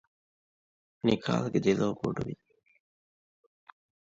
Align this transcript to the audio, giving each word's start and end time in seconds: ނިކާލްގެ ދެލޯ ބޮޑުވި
ނިކާލްގެ 1.05 1.59
ދެލޯ 1.65 1.87
ބޮޑުވި 2.01 2.35